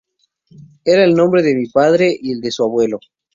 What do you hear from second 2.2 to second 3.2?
el de su abuelo.